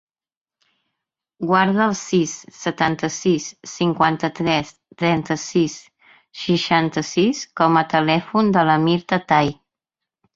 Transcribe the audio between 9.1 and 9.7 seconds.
Tatay.